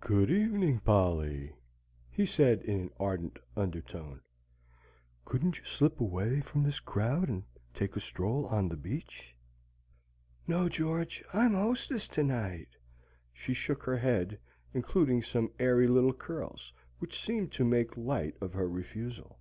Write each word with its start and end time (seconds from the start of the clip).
"Good 0.00 0.30
evening, 0.30 0.80
Polly," 0.80 1.54
he 2.08 2.24
said 2.24 2.62
in 2.62 2.80
an 2.80 2.90
ardent 2.98 3.38
undertone. 3.54 4.22
"Couldn't 5.26 5.58
you 5.58 5.64
slip 5.66 6.00
away 6.00 6.40
from 6.40 6.62
this 6.62 6.80
crowd 6.80 7.28
and 7.28 7.44
take 7.74 7.94
a 7.94 8.00
stroll 8.00 8.46
on 8.46 8.70
the 8.70 8.78
beach?" 8.78 9.36
"No, 10.46 10.70
George; 10.70 11.22
I'm 11.34 11.52
hostess 11.52 12.08
tonight." 12.08 12.76
She 13.34 13.52
shook 13.52 13.82
her 13.82 13.98
head, 13.98 14.40
including 14.72 15.20
some 15.20 15.50
airy 15.58 15.86
little 15.86 16.14
curls, 16.14 16.72
which 16.98 17.22
seemed 17.22 17.52
to 17.52 17.62
make 17.66 17.94
light 17.94 18.36
of 18.40 18.54
her 18.54 18.66
refusal. 18.70 19.38